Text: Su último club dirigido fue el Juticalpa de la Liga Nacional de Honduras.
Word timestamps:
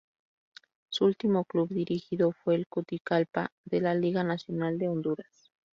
Su 0.89 1.05
último 1.05 1.45
club 1.45 1.69
dirigido 1.69 2.31
fue 2.31 2.55
el 2.55 2.65
Juticalpa 2.67 3.51
de 3.65 3.81
la 3.81 3.93
Liga 3.93 4.23
Nacional 4.23 4.79
de 4.79 4.87
Honduras. 4.89 5.51